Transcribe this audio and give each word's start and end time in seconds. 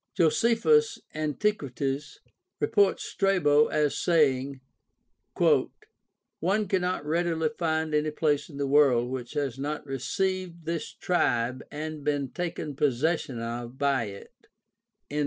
Josephus 0.17 0.97
{Ant.^ 1.13 1.37
XIV, 1.39 1.67
vii, 1.77 1.97
2) 1.99 1.99
reports 2.59 3.03
Strabo 3.03 3.67
as 3.67 3.95
saying, 3.95 4.59
"One 5.35 6.67
cannot 6.67 7.05
readily 7.05 7.49
find 7.49 7.93
any 7.93 8.09
place 8.09 8.49
in 8.49 8.57
the 8.57 8.65
world 8.65 9.11
which 9.11 9.33
has 9.33 9.59
not 9.59 9.85
received 9.85 10.65
this 10.65 10.89
tribe 10.91 11.61
and 11.69 12.03
been 12.03 12.29
taken 12.31 12.75
possession 12.75 13.39
of 13.39 13.77
by 13.77 14.05
it." 14.05 14.47